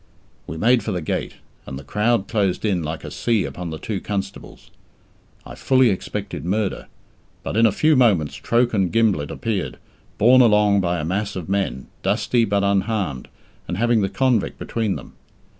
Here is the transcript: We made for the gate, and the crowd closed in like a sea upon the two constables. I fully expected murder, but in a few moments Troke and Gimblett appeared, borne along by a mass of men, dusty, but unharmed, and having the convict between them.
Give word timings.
We 0.47 0.57
made 0.57 0.81
for 0.81 0.91
the 0.91 0.99
gate, 1.03 1.33
and 1.67 1.77
the 1.77 1.83
crowd 1.83 2.27
closed 2.27 2.65
in 2.65 2.81
like 2.81 3.03
a 3.03 3.11
sea 3.11 3.45
upon 3.45 3.69
the 3.69 3.77
two 3.77 4.01
constables. 4.01 4.71
I 5.45 5.53
fully 5.53 5.91
expected 5.91 6.43
murder, 6.43 6.87
but 7.43 7.55
in 7.55 7.67
a 7.67 7.71
few 7.71 7.95
moments 7.95 8.35
Troke 8.35 8.73
and 8.73 8.91
Gimblett 8.91 9.29
appeared, 9.29 9.77
borne 10.17 10.41
along 10.41 10.81
by 10.81 10.99
a 10.99 11.05
mass 11.05 11.35
of 11.35 11.47
men, 11.47 11.85
dusty, 12.01 12.45
but 12.45 12.63
unharmed, 12.63 13.27
and 13.67 13.77
having 13.77 14.01
the 14.01 14.09
convict 14.09 14.57
between 14.57 14.95
them. 14.95 15.13